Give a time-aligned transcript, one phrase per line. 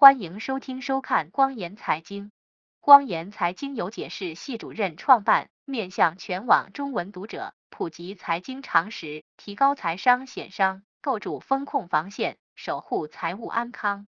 [0.00, 2.30] 欢迎收听收看光言财经。
[2.80, 14.06] 光言财经由解释系主任创办，面向全网中文读者普及财经常识，提高财商险商，构筑风控防线，守护财务安康。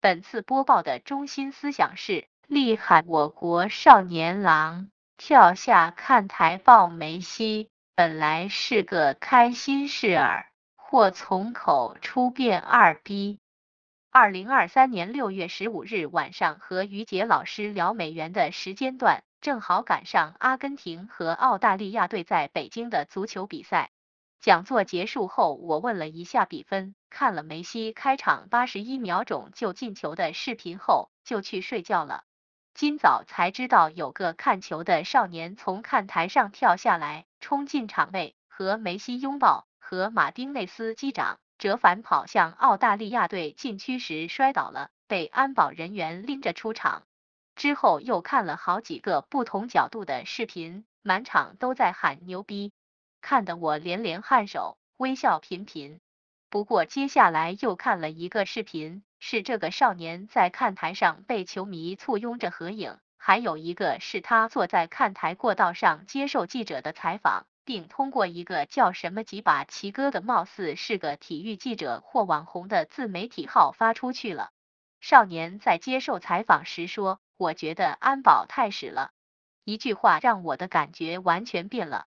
[0.00, 10.46] 本次播报的中心思想是：厉害我国少年郎跳下看台抱梅西，本来是个开心事儿，
[10.76, 13.40] 或从口出变二逼。
[14.14, 23.90] 二零二三年六月十五日晚上，和于杰老师聊美元的时间段，正好赶上阿根廷和澳大利亚队在北京的足球比赛。
[24.38, 32.22] 讲座结束后，我问了一下比分，看了梅西开场八十一秒钟就进球的视频后，就去睡觉了。
[32.74, 41.38] 今早才知道，有个看球的少年从看台上跳下来，冲进场内和梅西拥抱，和马丁内斯击掌。
[41.62, 47.04] 折返跑向澳大利亚队禁区时摔倒了，被安保人员拎着出场。
[47.54, 52.72] 之后又看了好几个不同角度的视频，满场都在喊牛逼，
[53.20, 56.00] 看得我连连颔首，微笑频频。
[56.50, 67.46] 不过接下来又看了一个视频，是这个少年在看台上被球迷簇拥着合影，还有一个是他坐在看台过道上接受记者的采访。
[67.64, 74.50] 并通过一个叫什么几把齐哥的，貌似是个体育记者或网红的自媒体号发出去了。
[75.00, 79.10] 少年在接受采访时说：“我觉得安保太屎了。”
[79.64, 82.06] 一句话让我的感觉完全变了。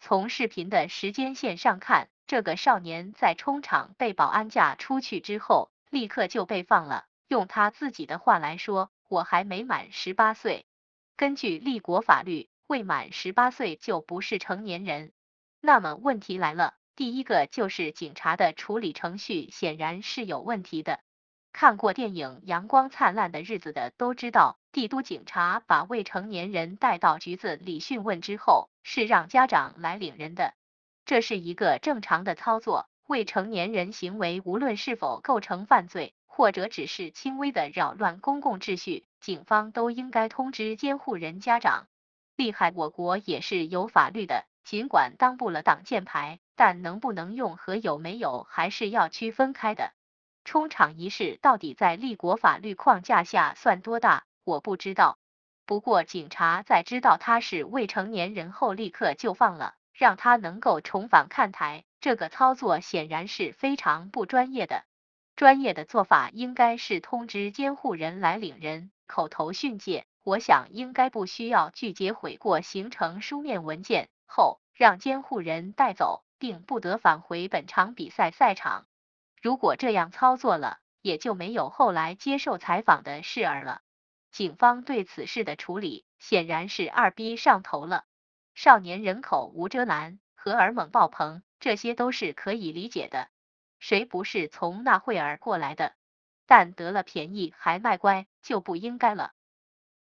[0.00, 7.06] 从视频的时间线上看，这个少年在冲场被保安架出去之后，立刻就被放了。
[7.28, 10.66] 用他自己的话来说：“我还没满十八岁。”
[11.16, 12.48] 根据立国法律。
[12.66, 15.12] 未满十八岁就不是成年人。
[15.60, 21.00] 那么问题来了，第一个就是警察的处理程序显然是有问题的。
[21.52, 30.54] 看过电影《阳光灿烂的日子》的都知道，帝都警察把未成年人带到局子里讯问之后，是让家长来领人的。
[31.04, 32.88] 这是一个正常的操作。
[33.06, 41.86] 未成年人行为无论是否构成犯罪，或者只是轻微的扰乱公共秩序，警方都应该通知监护人家长。
[42.36, 49.92] 厉害，我国也是有法律的，尽管当不了挡箭牌，但能不能用和有没有还是要区分开的。
[50.44, 55.18] 冲场仪式到底在立国法律框架下算多大，我不知道。
[55.64, 61.84] 不过警察在知道他是未成年人后，立刻就放了，让他能够重返看台。
[62.00, 64.84] 这个操作显然是非常不专业的。
[65.36, 70.04] 专业的做法应该是通知监护人来领人，口头训诫。
[70.24, 78.86] 我想应该不需要拒绝悔过，形成书面文件后，让监护人带走，并不得返回本场比赛赛场。
[79.42, 83.82] 如果这样操作了，也就没有后来接受采访的事儿了。
[84.32, 88.04] 警方对此事的处理显然是二逼上头了。
[88.54, 93.28] 少年人口无遮拦，荷尔蒙爆棚，这些都是可以理解的。
[93.78, 95.92] 谁不是从那会儿过来的？
[96.46, 99.32] 但得了便宜还卖乖，就不应该了。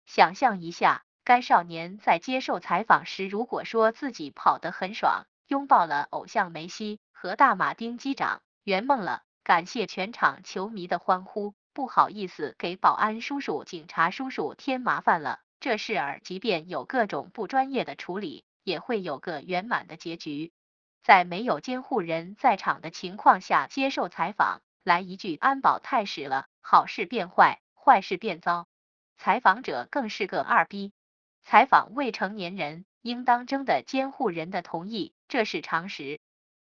[0.07, 15.40] 想象一下，该少年在接受采访时，如果说自己跑得很爽，拥抱了偶像梅西和大马丁机长，圆梦了，感谢全场球迷的欢呼，不好意思给保安叔叔、警察叔叔添麻烦了。
[15.59, 20.53] 这事儿即便有各种不专业的处理，也会有个圆满的结局。
[21.03, 28.67] 在没有监护人在场的情况下接受采访，来一句安保太屎了，好事变坏，坏事变糟。
[29.17, 30.94] 采访者更是个二逼，
[31.41, 36.19] 采访未成年人应当征得监护人的同意，这是常识。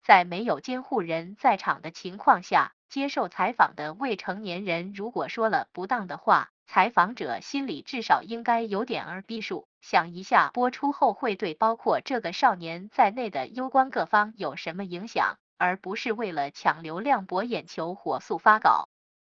[0.03, 18.89] 在没有监护人在场的情况下，接受采访的未成年人如果说了不当的话，采访者心里至少应该有点儿逼数，想一下播出后会对包括这个少年在内的攸关各方有什么影响，而不是为了抢流量博眼球火速发稿。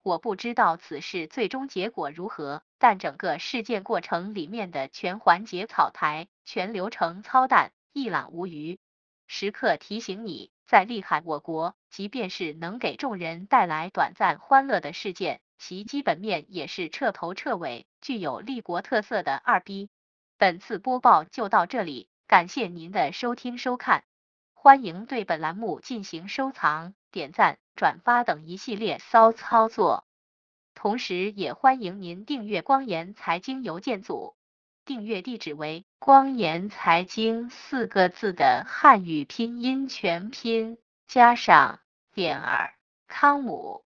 [0.04, 8.78] 我不知道此事最终结果如何，但整个事件过程里面的全环节草台，全流程操蛋，一览无余。
[9.26, 19.88] 时刻提醒你，再厉害我国，即便是能给众人带来短暂欢乐的事件，其基本面也是彻头彻尾具有立国特色的二逼。
[20.36, 24.04] 本次播报就到这里，感谢您的收听收看，
[24.64, 27.58] 欢迎对本栏目进行收藏、点赞。
[27.76, 30.06] 转发等一系列骚操作，
[30.74, 34.34] 同时也欢迎您订阅光言财经邮件组，
[34.86, 41.80] 订阅地址为光言财经四个字的汉语拼音全拼加上
[42.14, 42.72] 点儿
[43.06, 43.83] 康姆。